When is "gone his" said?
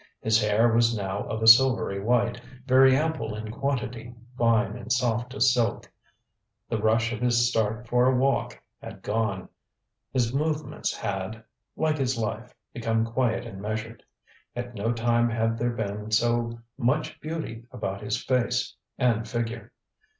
9.03-10.33